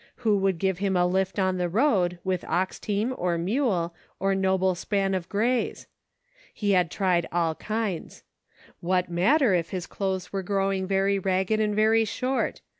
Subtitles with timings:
[0.25, 4.33] Who would give him a lift on the road, with ox team, or mule, or
[4.33, 5.85] noble span of grays.
[6.19, 6.23] *
[6.55, 8.23] He had tried all kinds.
[8.79, 11.37] What matter if his clothes were growing very 38 PRACTICING.
[11.37, 12.61] ragged and very short